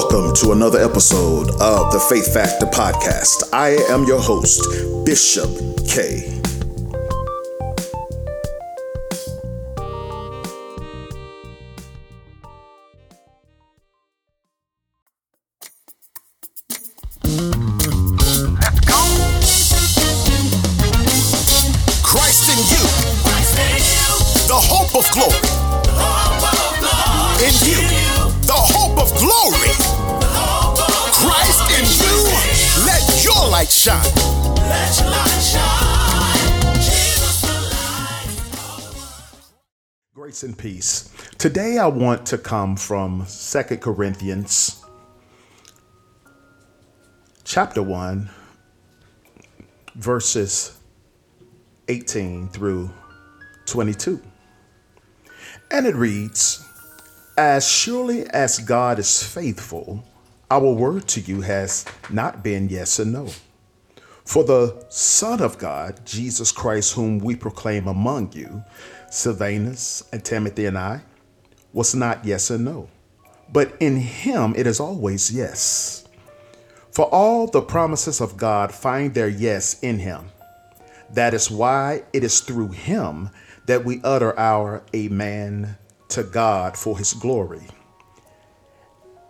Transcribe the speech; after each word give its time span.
Welcome 0.00 0.32
to 0.36 0.52
another 0.52 0.78
episode 0.78 1.50
of 1.60 1.92
the 1.92 1.98
Faith 1.98 2.32
Factor 2.32 2.66
Podcast. 2.66 3.52
I 3.52 3.70
am 3.92 4.04
your 4.04 4.20
host, 4.20 4.62
Bishop 5.04 5.50
K. 5.88 6.38
Christ 22.04 22.48
in 22.48 22.58
you, 22.70 22.84
the 24.46 24.54
hope 24.54 24.94
of 24.94 25.10
glory. 25.10 25.47
Let 33.58 33.86
your 33.86 33.94
light 33.94 35.42
shine. 35.42 35.88
Grace 40.14 40.42
and 40.44 40.56
peace. 40.56 41.10
Today 41.38 41.78
I 41.78 41.88
want 41.88 42.24
to 42.26 42.38
come 42.38 42.76
from 42.76 43.24
Second 43.26 43.80
Corinthians 43.80 44.84
chapter 47.44 47.82
1 47.82 48.30
verses 49.96 50.78
18 51.88 52.48
through 52.50 52.90
22. 53.66 54.22
And 55.72 55.86
it 55.86 55.96
reads, 55.96 56.64
As 57.36 57.68
surely 57.68 58.24
as 58.28 58.58
God 58.60 59.00
is 59.00 59.22
faithful, 59.22 60.04
our 60.48 60.70
word 60.72 61.08
to 61.08 61.20
you 61.20 61.40
has 61.40 61.84
not 62.08 62.44
been 62.44 62.68
yes 62.68 63.00
and 63.00 63.12
no. 63.12 63.28
For 64.28 64.44
the 64.44 64.84
Son 64.90 65.40
of 65.40 65.56
God, 65.56 66.04
Jesus 66.04 66.52
Christ, 66.52 66.92
whom 66.92 67.18
we 67.18 67.34
proclaim 67.34 67.88
among 67.88 68.34
you, 68.34 68.62
Silvanus 69.10 70.06
and 70.12 70.22
Timothy 70.22 70.66
and 70.66 70.76
I, 70.76 71.00
was 71.72 71.94
not 71.94 72.26
yes 72.26 72.50
and 72.50 72.62
no. 72.62 72.90
But 73.50 73.74
in 73.80 73.96
him 73.96 74.52
it 74.54 74.66
is 74.66 74.80
always 74.80 75.32
yes. 75.32 76.06
For 76.92 77.06
all 77.06 77.46
the 77.46 77.62
promises 77.62 78.20
of 78.20 78.36
God 78.36 78.70
find 78.70 79.14
their 79.14 79.30
yes 79.30 79.80
in 79.80 79.98
him. 79.98 80.26
That 81.08 81.32
is 81.32 81.50
why 81.50 82.02
it 82.12 82.22
is 82.22 82.40
through 82.40 82.72
him 82.72 83.30
that 83.64 83.86
we 83.86 84.02
utter 84.04 84.38
our 84.38 84.82
Amen 84.94 85.78
to 86.10 86.22
God 86.22 86.76
for 86.76 86.98
his 86.98 87.14
glory. 87.14 87.66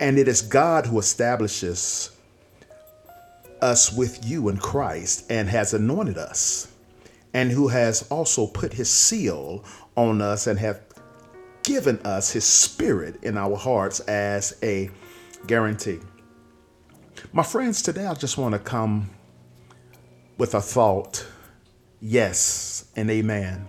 And 0.00 0.18
it 0.18 0.26
is 0.26 0.40
God 0.40 0.86
who 0.86 0.98
establishes 0.98 2.15
us 3.60 3.92
with 3.92 4.24
you 4.24 4.48
in 4.48 4.56
Christ 4.56 5.26
and 5.30 5.48
has 5.48 5.74
anointed 5.74 6.18
us, 6.18 6.72
and 7.34 7.50
who 7.50 7.68
has 7.68 8.06
also 8.10 8.46
put 8.46 8.72
his 8.72 8.90
seal 8.90 9.64
on 9.96 10.20
us 10.20 10.46
and 10.46 10.58
have 10.58 10.80
given 11.62 11.98
us 12.00 12.30
his 12.30 12.44
spirit 12.44 13.22
in 13.22 13.36
our 13.36 13.56
hearts 13.56 14.00
as 14.00 14.56
a 14.62 14.90
guarantee. 15.46 15.98
My 17.32 17.42
friends, 17.42 17.82
today 17.82 18.06
I 18.06 18.14
just 18.14 18.38
want 18.38 18.52
to 18.52 18.58
come 18.58 19.10
with 20.38 20.54
a 20.54 20.60
thought 20.60 21.26
yes 22.00 22.84
and 22.94 23.10
amen. 23.10 23.66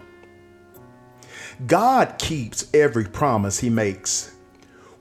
God 1.65 2.19
keeps 2.19 2.69
every 2.73 3.05
promise 3.05 3.59
he 3.59 3.69
makes. 3.69 4.31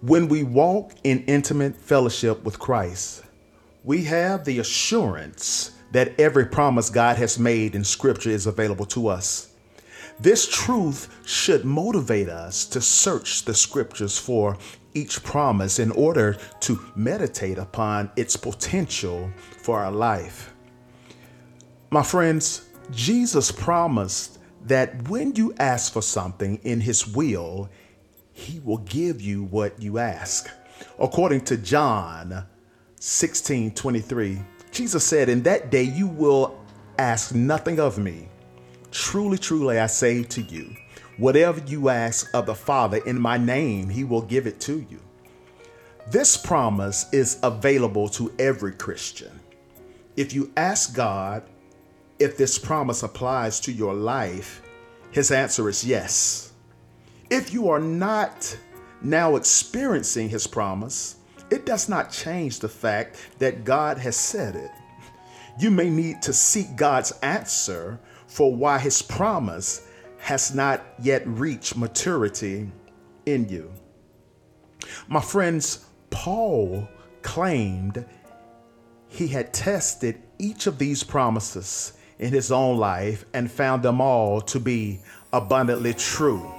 When 0.01 0.29
we 0.29 0.43
walk 0.43 0.93
in 1.05 1.25
intimate 1.25 1.77
fellowship 1.77 2.45
with 2.45 2.59
Christ, 2.59 3.25
we 3.87 4.03
have 4.03 4.45
the 4.45 4.59
assurance 4.59 5.71
that 5.93 6.19
every 6.19 6.45
promise 6.45 6.91
God 6.91 7.17
has 7.19 7.39
made 7.39 7.77
in 7.77 7.85
Scripture 7.85 8.31
is 8.31 8.47
available 8.47 8.85
to 8.87 9.07
us. 9.07 9.53
This 10.19 10.49
truth 10.49 11.09
should 11.25 11.65
motivate 11.65 12.29
us 12.29 12.65
to 12.67 12.81
search 12.81 13.45
the 13.45 13.55
Scriptures 13.55 14.19
for 14.19 14.59
each 14.93 15.23
promise 15.23 15.79
in 15.79 15.93
order 15.93 16.37
to 16.61 16.81
meditate 16.97 17.59
upon 17.59 18.11
its 18.17 18.37
potential 18.37 19.31
for 19.63 19.79
our 19.79 19.93
life. 19.93 20.53
My 21.91 22.03
friends, 22.03 22.69
Jesus 22.91 23.53
promised 23.53 24.41
that 24.65 25.09
when 25.09 25.33
you 25.37 25.55
ask 25.61 25.93
for 25.93 26.03
something 26.03 26.59
in 26.65 26.81
His 26.81 27.07
will, 27.07 27.71
He 28.33 28.59
will 28.59 28.79
give 28.79 29.21
you 29.21 29.45
what 29.45 29.81
you 29.81 29.99
ask. 29.99 30.51
According 30.99 31.43
to 31.43 31.57
John 31.57 32.47
16 32.99 33.73
23, 33.73 34.41
Jesus 34.73 35.05
said, 35.05 35.29
In 35.29 35.43
that 35.43 35.71
day 35.71 35.83
you 35.83 36.07
will 36.07 36.59
ask 36.99 37.35
nothing 37.35 37.79
of 37.79 37.99
me. 37.99 38.29
Truly, 38.91 39.39
truly, 39.39 39.79
I 39.79 39.87
say 39.87 40.23
to 40.25 40.43
you, 40.43 40.75
whatever 41.19 41.61
you 41.67 41.89
ask 41.89 42.33
of 42.35 42.47
the 42.47 42.55
Father 42.55 42.99
in 43.07 43.21
my 43.21 43.37
name, 43.37 43.89
He 43.89 44.05
will 44.05 44.23
give 44.23 44.47
it 44.47 44.61
to 44.61 44.85
you. 44.91 45.01
This 46.11 46.37
promise 46.37 47.07
is 47.13 47.39
available 47.43 48.09
to 48.11 48.33
every 48.39 48.73
Christian. 48.73 49.41
If 50.17 50.33
you 50.33 50.53
ask 50.57 50.95
God 50.95 51.43
if 52.19 52.37
this 52.39 52.59
promise 52.59 53.03
applies 53.03 53.61
to 53.61 53.73
your 53.73 53.93
life, 53.93 54.63
his 55.11 55.31
answer 55.31 55.69
is 55.69 55.85
yes. 55.85 56.53
If 57.29 57.53
you 57.53 57.69
are 57.69 57.81
not 57.81 58.57
now 59.03 59.37
experiencing 59.37 60.29
his 60.29 60.47
promise, 60.47 61.16
it 61.51 61.67
does 61.67 61.89
not 61.89 62.11
change 62.11 62.61
the 62.61 62.69
fact 62.69 63.17
that 63.39 63.65
God 63.65 63.99
has 63.99 64.17
said 64.17 64.57
it. 64.57 64.71
You 65.59 65.71
may 65.71 65.89
need 65.89 66.23
to 66.23 66.33
seek 66.33 66.77
God's 66.77 67.13
answer 67.23 67.99
for 68.27 68.55
why 68.55 68.79
his 68.79 69.01
promise 69.03 69.87
has 70.19 70.55
not 70.55 70.85
yet 71.01 71.27
reached 71.27 71.77
maturity 71.77 72.71
in 73.25 73.49
you. 73.49 73.71
My 75.09 75.21
friends, 75.21 75.87
Paul 76.11 76.89
claimed 77.23 78.05
he 79.09 79.29
had 79.29 79.55
tested 79.55 80.23
each 80.39 80.67
of 80.67 80.79
these 80.79 81.03
promises 81.03 81.93
in 82.19 82.33
his 82.33 82.51
own 82.51 82.77
life 82.77 83.25
and 83.33 83.51
found 83.51 83.83
them 83.83 84.01
all 84.01 84.41
to 84.41 84.61
be 84.61 85.01
abundantly 85.33 85.95
true. 85.95 86.53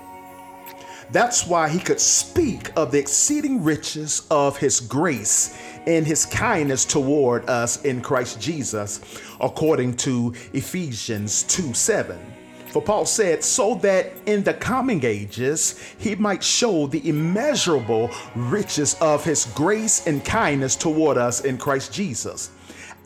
That's 1.11 1.47
why 1.47 1.69
he 1.69 1.79
could 1.79 2.01
speak 2.01 2.71
of 2.75 2.91
the 2.91 2.99
exceeding 2.99 3.63
riches 3.63 4.27
of 4.29 4.57
his 4.57 4.79
grace 4.81 5.57
and 5.85 6.05
his 6.05 6.25
kindness 6.25 6.83
toward 6.83 7.49
us 7.49 7.83
in 7.85 8.01
Christ 8.01 8.41
Jesus, 8.41 8.99
according 9.39 9.95
to 9.97 10.33
Ephesians 10.53 11.43
2 11.43 11.73
7. 11.73 12.19
For 12.67 12.81
Paul 12.81 13.05
said, 13.05 13.43
so 13.43 13.75
that 13.75 14.11
in 14.25 14.43
the 14.43 14.53
coming 14.53 15.03
ages 15.05 15.81
he 15.97 16.15
might 16.15 16.43
show 16.43 16.87
the 16.87 17.07
immeasurable 17.07 18.11
riches 18.35 18.97
of 18.99 19.23
his 19.23 19.45
grace 19.55 20.05
and 20.05 20.23
kindness 20.25 20.75
toward 20.75 21.17
us 21.17 21.45
in 21.45 21.57
Christ 21.57 21.93
Jesus 21.93 22.51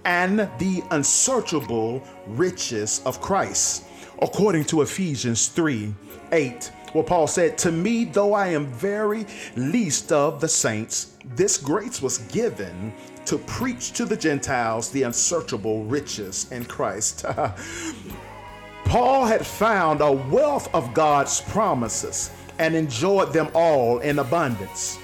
and 0.05 0.39
the 0.57 0.83
unsearchable 0.89 2.03
riches 2.25 3.01
of 3.05 3.21
Christ, 3.21 3.85
according 4.21 4.65
to 4.65 4.81
Ephesians 4.81 5.47
3 5.47 5.93
8. 6.31 6.71
Well, 6.93 7.03
Paul 7.03 7.27
said, 7.27 7.57
To 7.59 7.71
me, 7.71 8.05
though 8.05 8.33
I 8.33 8.47
am 8.47 8.67
very 8.67 9.25
least 9.55 10.11
of 10.11 10.41
the 10.41 10.47
saints, 10.47 11.13
this 11.35 11.57
grace 11.57 12.01
was 12.01 12.17
given 12.17 12.93
to 13.25 13.37
preach 13.37 13.91
to 13.93 14.05
the 14.05 14.17
Gentiles 14.17 14.89
the 14.89 15.03
unsearchable 15.03 15.85
riches 15.85 16.51
in 16.51 16.65
Christ. 16.65 17.25
Paul 18.85 19.25
had 19.25 19.45
found 19.45 20.01
a 20.01 20.11
wealth 20.11 20.73
of 20.75 20.93
God's 20.93 21.39
promises 21.41 22.29
and 22.59 22.75
enjoyed 22.75 23.31
them 23.31 23.49
all 23.53 23.99
in 23.99 24.19
abundance. 24.19 24.97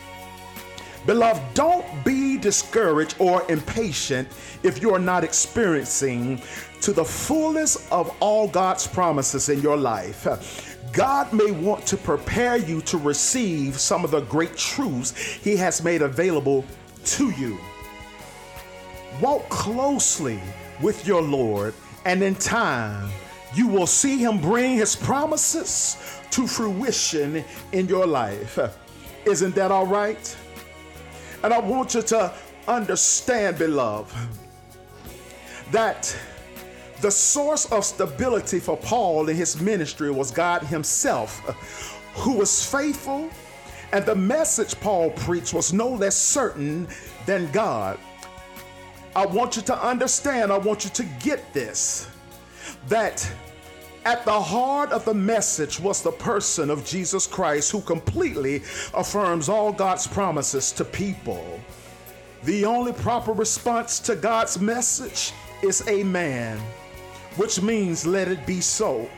Beloved, 1.06 1.42
don't 1.54 1.86
be 2.04 2.38
discouraged 2.38 3.16
or 3.18 3.50
impatient 3.50 4.28
if 4.62 4.82
you're 4.82 5.00
not 5.00 5.24
experiencing 5.24 6.42
to 6.82 6.92
the 6.92 7.06
fullest 7.06 7.90
of 7.94 8.14
all 8.20 8.50
God's 8.50 8.86
promises 8.86 9.48
in 9.48 9.62
your 9.62 9.78
life. 9.78 10.77
God 10.98 11.32
may 11.32 11.52
want 11.52 11.86
to 11.86 11.96
prepare 11.96 12.58
you 12.58 12.82
to 12.82 12.98
receive 12.98 13.80
some 13.80 14.04
of 14.04 14.10
the 14.10 14.22
great 14.22 14.58
truths 14.58 15.12
He 15.16 15.56
has 15.56 15.84
made 15.84 16.02
available 16.02 16.66
to 17.06 17.30
you. 17.30 17.60
Walk 19.22 19.48
closely 19.48 20.40
with 20.82 21.06
your 21.06 21.22
Lord, 21.22 21.76
and 22.06 22.24
in 22.24 22.34
time, 22.34 23.12
you 23.54 23.68
will 23.68 23.86
see 23.86 24.18
Him 24.18 24.42
bring 24.42 24.76
His 24.76 24.96
promises 24.96 26.20
to 26.32 26.48
fruition 26.48 27.46
in 27.74 27.88
your 27.88 28.08
life. 28.08 28.58
Isn't 29.24 29.54
that 29.54 29.70
all 29.70 29.86
right? 29.86 30.36
And 31.44 31.54
I 31.54 31.60
want 31.60 31.94
you 31.94 32.02
to 32.02 32.34
understand, 32.68 33.60
beloved, 33.60 34.16
that 35.70 36.18
the 37.02 37.12
source 37.12 37.72
of 37.72 37.86
stability 37.86 38.60
for 38.60 38.78
Paul 38.78 39.30
in 39.30 39.36
his 39.36 39.62
ministry 39.62 40.12
was 40.12 40.32
God 40.32 40.64
Himself, 40.64 41.40
who 42.16 42.34
was 42.34 42.66
faithful 42.66 43.30
And 43.92 44.06
the 44.06 44.16
message 44.16 44.80
Paul 44.80 45.12
preached 45.12 45.54
was 45.54 45.72
no 45.74 45.88
less 45.90 46.16
certain 46.16 46.88
than 47.26 47.50
God. 47.52 47.98
I 49.16 49.26
want 49.26 49.56
you 49.56 49.62
to 49.64 49.86
understand, 49.86 50.52
I 50.52 50.58
want 50.58 50.84
you 50.84 50.90
to 50.92 51.04
get 51.22 51.54
this 51.54 52.10
that 52.90 53.30
at 54.06 54.24
the 54.26 54.40
heart 54.40 54.92
of 54.92 55.04
the 55.06 55.14
message 55.14 55.80
was 55.80 56.02
the 56.02 56.12
person 56.12 56.70
of 56.70 56.86
Jesus 56.86 57.28
Christ 57.28 57.72
who 57.72 57.82
completely 57.82 58.58
affirms 58.94 59.50
all 59.50 59.72
God's 59.72 60.08
promises 60.08 60.72
to 60.74 60.86
people. 60.86 61.60
The 62.44 62.66
only 62.66 62.94
proper 62.94 63.34
response 63.34 64.00
to 64.02 64.16
God's 64.16 64.60
message 64.60 65.34
is 65.64 65.86
amen, 65.88 66.60
which 67.38 67.62
means 67.62 68.06
let 68.06 68.28
it 68.28 68.46
be 68.46 68.62
so. 68.62 69.10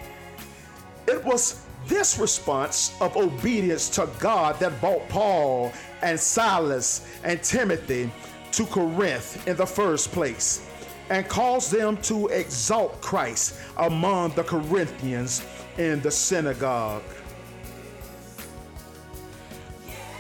It 1.08 1.24
was 1.24 1.66
this 1.88 2.20
response 2.20 2.96
of 3.02 3.18
obedience 3.18 3.90
to 3.90 4.08
God 4.20 4.60
that 4.60 4.80
brought 4.80 5.08
Paul 5.10 5.72
and 6.02 6.20
Silas 6.20 7.08
and 7.24 7.42
Timothy 7.42 8.12
to 8.52 8.66
Corinth 8.66 9.48
in 9.48 9.56
the 9.58 9.66
first 9.66 10.12
place 10.12 10.66
and 11.10 11.28
caused 11.28 11.72
them 11.72 11.98
to 11.98 12.28
exalt 12.28 13.02
Christ 13.02 13.56
among 13.78 14.32
the 14.36 14.44
Corinthians 14.44 15.44
in 15.78 16.02
the 16.02 16.12
synagogue. 16.12 17.04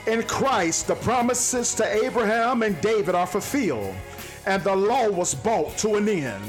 In 0.08 0.24
Christ, 0.24 0.88
the 0.88 0.96
promises 0.96 1.76
to 1.76 2.06
Abraham 2.06 2.64
and 2.64 2.80
David 2.82 3.14
are 3.14 3.28
fulfilled, 3.28 3.94
and 4.48 4.64
the 4.64 4.76
law 4.76 5.08
was 5.10 5.36
brought 5.36 5.78
to 5.80 5.96
an 5.96 6.10
end. 6.10 6.44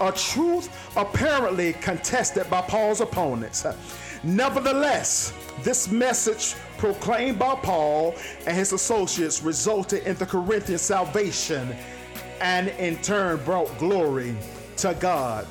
A 0.00 0.12
truth 0.12 0.68
apparently 0.96 1.72
contested 1.74 2.48
by 2.50 2.60
Paul's 2.62 3.00
opponents. 3.00 3.64
Nevertheless, 4.22 5.32
this 5.62 5.90
message 5.90 6.54
proclaimed 6.78 7.38
by 7.38 7.54
Paul 7.54 8.14
and 8.46 8.56
his 8.56 8.72
associates 8.72 9.42
resulted 9.42 10.02
in 10.02 10.16
the 10.16 10.26
Corinthian 10.26 10.78
salvation 10.78 11.74
and 12.40 12.68
in 12.68 12.96
turn 13.02 13.42
brought 13.44 13.76
glory 13.78 14.36
to 14.78 14.94
God. 15.00 15.46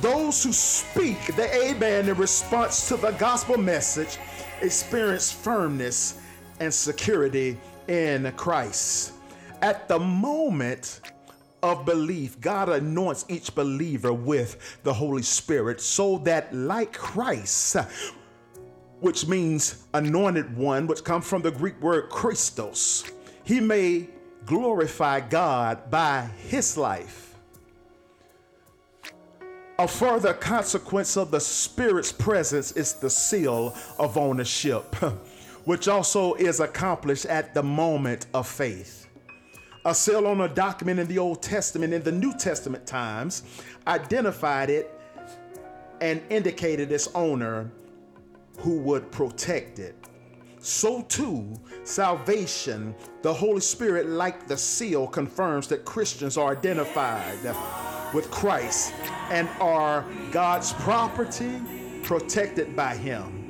Those 0.00 0.42
who 0.42 0.52
speak 0.52 1.36
the 1.36 1.54
amen 1.54 2.08
in 2.08 2.16
response 2.16 2.88
to 2.88 2.96
the 2.96 3.12
gospel 3.12 3.58
message 3.58 4.18
experience 4.60 5.30
firmness 5.30 6.20
and 6.60 6.72
security 6.72 7.58
in 7.88 8.32
Christ. 8.36 9.12
At 9.62 9.88
the 9.88 9.98
moment 9.98 11.00
of 11.64 11.86
belief, 11.86 12.38
God 12.42 12.68
anoints 12.68 13.24
each 13.28 13.54
believer 13.54 14.12
with 14.12 14.78
the 14.82 14.92
Holy 14.92 15.22
Spirit 15.22 15.80
so 15.80 16.18
that, 16.18 16.54
like 16.54 16.92
Christ, 16.92 17.76
which 19.00 19.26
means 19.26 19.86
anointed 19.94 20.54
one, 20.56 20.86
which 20.86 21.02
comes 21.02 21.26
from 21.26 21.40
the 21.40 21.50
Greek 21.50 21.80
word 21.80 22.10
Christos, 22.10 23.10
he 23.44 23.60
may 23.60 24.10
glorify 24.44 25.20
God 25.20 25.90
by 25.90 26.28
his 26.48 26.76
life. 26.76 27.34
A 29.78 29.88
further 29.88 30.34
consequence 30.34 31.16
of 31.16 31.30
the 31.30 31.40
Spirit's 31.40 32.12
presence 32.12 32.72
is 32.72 32.92
the 32.92 33.08
seal 33.08 33.74
of 33.98 34.18
ownership, 34.18 34.94
which 35.64 35.88
also 35.88 36.34
is 36.34 36.60
accomplished 36.60 37.24
at 37.24 37.54
the 37.54 37.62
moment 37.62 38.26
of 38.34 38.46
faith. 38.46 39.03
A 39.84 39.94
seal 39.94 40.26
on 40.26 40.40
a 40.40 40.48
document 40.48 40.98
in 40.98 41.06
the 41.06 41.18
Old 41.18 41.42
Testament 41.42 41.92
in 41.92 42.02
the 42.02 42.12
New 42.12 42.36
Testament 42.36 42.86
times 42.86 43.42
identified 43.86 44.70
it 44.70 44.98
and 46.00 46.22
indicated 46.30 46.90
its 46.90 47.08
owner 47.14 47.70
who 48.58 48.78
would 48.78 49.10
protect 49.12 49.78
it 49.78 49.94
so 50.64 51.02
too 51.02 51.60
salvation, 51.84 52.94
the 53.20 53.32
Holy 53.32 53.60
Spirit, 53.60 54.06
like 54.06 54.46
the 54.46 54.56
seal, 54.56 55.06
confirms 55.06 55.68
that 55.68 55.84
Christians 55.84 56.38
are 56.38 56.52
identified 56.52 57.38
with 58.14 58.30
Christ 58.30 58.94
and 59.30 59.46
are 59.60 60.06
God's 60.32 60.72
property, 60.72 61.60
protected 62.02 62.74
by 62.74 62.96
Him. 62.96 63.43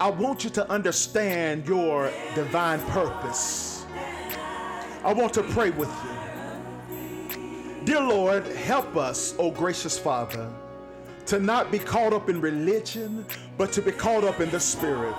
I 0.00 0.10
want 0.10 0.44
you 0.44 0.50
to 0.50 0.68
understand 0.70 1.66
your 1.66 2.10
divine 2.34 2.80
purpose. 2.86 3.84
I 5.04 5.12
want 5.12 5.34
to 5.34 5.42
pray 5.42 5.70
with 5.70 5.90
you. 6.04 7.84
Dear 7.84 8.00
Lord, 8.00 8.46
help 8.46 8.96
us, 8.96 9.34
O 9.38 9.50
gracious 9.50 9.98
Father 9.98 10.50
to 11.30 11.38
not 11.38 11.70
be 11.70 11.78
caught 11.78 12.12
up 12.12 12.28
in 12.28 12.40
religion, 12.40 13.24
but 13.56 13.70
to 13.70 13.80
be 13.80 13.92
caught 13.92 14.24
up 14.24 14.40
in 14.40 14.50
the 14.50 14.58
Spirit. 14.58 15.14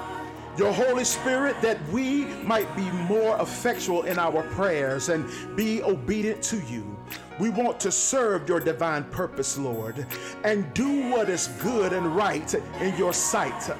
Your 0.57 0.74
Holy 0.74 1.06
Spirit, 1.06 1.56
that 1.62 1.81
we 1.88 2.25
might 2.44 2.75
be 2.75 2.84
more 3.07 3.39
effectual 3.39 4.04
in 4.04 4.19
our 4.19 4.44
prayers 4.50 5.07
and 5.07 5.25
be 5.56 5.81
obedient 5.81 6.44
to 6.44 6.57
you. 6.63 7.00
We 7.39 7.50
want 7.50 7.80
to 7.80 7.94
serve 7.94 8.50
your 8.50 8.60
divine 8.60 9.06
purpose, 9.06 9.57
Lord, 9.57 10.06
and 10.44 10.74
do 10.74 11.10
what 11.10 11.30
is 11.30 11.48
good 11.62 11.94
and 11.94 12.13
right 12.13 12.54
in 12.81 12.98
your 12.98 13.13
sight. 13.13 13.72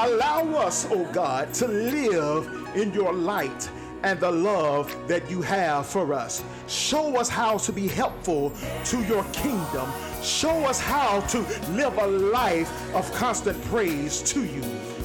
Allow 0.00 0.54
us, 0.58 0.86
oh 0.92 1.10
God, 1.12 1.52
to 1.54 1.66
live 1.66 2.68
in 2.76 2.92
your 2.92 3.12
light 3.12 3.68
and 4.04 4.20
the 4.20 4.30
love 4.30 4.94
that 5.08 5.28
you 5.28 5.42
have 5.42 5.88
for 5.88 6.14
us. 6.14 6.44
Show 6.68 7.16
us 7.16 7.28
how 7.28 7.58
to 7.58 7.72
be 7.72 7.88
helpful 7.88 8.52
to 8.84 9.02
your 9.06 9.24
kingdom. 9.32 9.90
Show 10.22 10.64
us 10.66 10.78
how 10.78 11.22
to 11.22 11.40
live 11.72 11.98
a 11.98 12.06
life 12.06 12.94
of 12.94 13.12
constant 13.12 13.60
praise 13.64 14.22
to 14.32 14.44
you. 14.44 14.62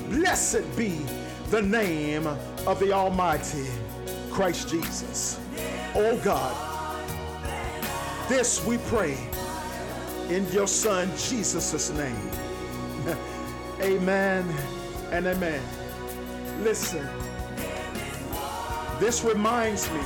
Blessed 0.10 0.63
be 0.78 1.01
the 1.50 1.63
name 1.63 2.28
of 2.68 2.80
the 2.80 2.92
Almighty 2.92 3.66
Christ 4.30 4.69
Jesus. 4.69 5.40
Oh 5.95 6.18
God, 6.24 6.56
this 8.30 8.63
we 8.63 8.78
pray 8.78 9.18
in 10.30 10.48
your 10.51 10.68
Son 10.68 11.10
Jesus' 11.18 11.90
name. 11.90 12.30
amen 13.81 14.45
and 15.13 15.27
amen. 15.27 15.62
Listen. 16.63 17.07
This 19.00 19.24
reminds 19.24 19.89
me 19.92 20.00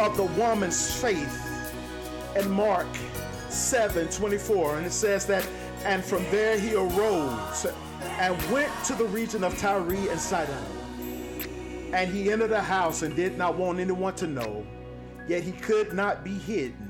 of 0.00 0.16
the 0.16 0.28
woman's 0.36 1.00
faith 1.00 1.72
in 2.36 2.50
Mark 2.50 2.88
7 3.50 4.08
24. 4.08 4.78
And 4.78 4.86
it 4.86 4.92
says 4.92 5.26
that, 5.26 5.46
and 5.84 6.04
from 6.04 6.24
there 6.30 6.58
he 6.58 6.74
arose 6.74 7.66
and 8.18 8.50
went 8.50 8.72
to 8.86 8.94
the 8.94 9.04
region 9.04 9.44
of 9.44 9.56
Tyre 9.56 9.78
and 9.78 10.20
Sidon. 10.20 10.64
And 11.92 12.12
he 12.12 12.32
entered 12.32 12.50
a 12.50 12.60
house 12.60 13.02
and 13.02 13.14
did 13.14 13.38
not 13.38 13.56
want 13.56 13.78
anyone 13.78 14.14
to 14.16 14.26
know, 14.26 14.66
yet 15.28 15.44
he 15.44 15.52
could 15.52 15.92
not 15.92 16.24
be 16.24 16.34
hidden. 16.34 16.89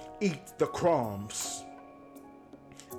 eat 0.21 0.57
the 0.57 0.67
crumbs. 0.67 1.63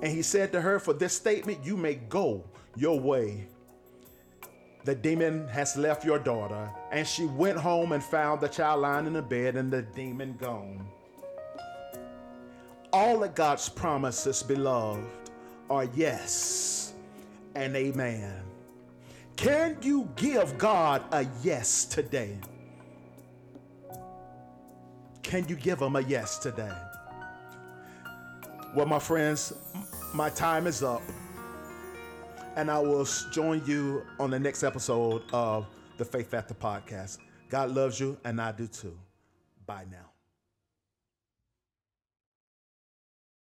And 0.01 0.11
he 0.11 0.21
said 0.21 0.51
to 0.51 0.61
her, 0.61 0.79
For 0.79 0.93
this 0.93 1.15
statement 1.15 1.59
you 1.63 1.77
may 1.77 1.95
go 1.95 2.43
your 2.75 2.99
way 2.99 3.47
the 4.85 4.95
demon 4.95 5.47
has 5.47 5.77
left 5.77 6.03
your 6.03 6.19
daughter. 6.19 6.69
And 6.91 7.07
she 7.07 7.25
went 7.25 7.57
home 7.57 7.93
and 7.93 8.03
found 8.03 8.41
the 8.41 8.47
child 8.47 8.81
lying 8.81 9.07
in 9.07 9.13
the 9.13 9.21
bed 9.21 9.55
and 9.55 9.71
the 9.71 9.81
demon 9.81 10.35
gone. 10.39 10.85
All 12.91 13.23
of 13.23 13.33
God's 13.33 13.69
promises, 13.69 14.43
beloved, 14.43 15.03
are 15.69 15.85
yes 15.95 16.93
and 17.55 17.75
amen. 17.75 18.43
Can 19.35 19.77
you 19.81 20.09
give 20.15 20.57
God 20.57 21.01
a 21.11 21.25
yes 21.41 21.85
today? 21.85 22.37
Can 25.23 25.47
you 25.47 25.55
give 25.55 25.81
him 25.81 25.95
a 25.95 26.01
yes 26.01 26.37
today? 26.37 26.71
Well, 28.75 28.87
my 28.87 28.99
friends, 28.99 29.53
my 30.13 30.29
time 30.29 30.65
is 30.65 30.81
up 30.81 31.01
and 32.55 32.69
I 32.69 32.79
will 32.79 33.05
join 33.31 33.63
you 33.65 34.03
on 34.19 34.31
the 34.31 34.39
next 34.39 34.63
episode 34.63 35.23
of 35.31 35.67
the 35.97 36.05
Faith 36.05 36.29
Factor 36.29 36.53
podcast. 36.53 37.19
God 37.49 37.71
loves 37.71 37.99
you, 37.99 38.17
and 38.23 38.41
I 38.41 38.51
do 38.51 38.67
too. 38.67 38.97
Bye 39.65 39.85
now. 39.91 40.12